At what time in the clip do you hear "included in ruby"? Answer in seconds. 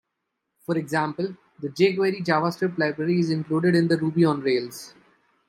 3.29-4.25